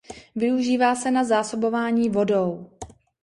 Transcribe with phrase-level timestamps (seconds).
[0.35, 2.69] Využívá se na zásobování vodou.